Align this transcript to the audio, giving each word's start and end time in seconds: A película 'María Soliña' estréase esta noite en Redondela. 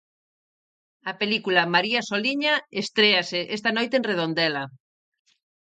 A 1.09 1.11
película 1.21 1.69
'María 1.73 2.01
Soliña' 2.09 2.63
estréase 2.83 3.39
esta 3.57 3.69
noite 3.77 3.95
en 3.97 4.07
Redondela. 4.09 4.63